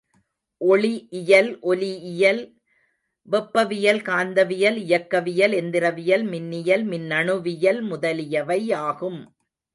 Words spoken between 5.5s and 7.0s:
எந்திரவியல், மின்னியல்,